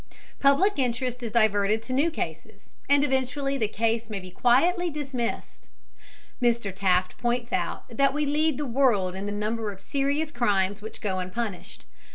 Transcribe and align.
Public 0.39 0.79
interest 0.79 1.21
is 1.21 1.31
diverted 1.31 1.83
to 1.83 1.93
new 1.93 2.09
cases, 2.09 2.73
and 2.89 3.03
eventually 3.03 3.55
the 3.55 3.67
case 3.67 4.09
may 4.09 4.19
be 4.19 4.31
quietly 4.31 4.89
dismissed. 4.89 5.69
Mr. 6.41 6.73
Taft 6.73 7.19
points 7.19 7.53
out 7.53 7.83
that 7.87 8.11
we 8.11 8.25
lead 8.25 8.57
the 8.57 8.65
world 8.65 9.13
in 9.13 9.27
the 9.27 9.31
number 9.31 9.71
of 9.71 9.79
serious 9.79 10.31
crimes 10.31 10.81
which 10.81 11.01
go 11.01 11.19
unpunished. 11.19 11.85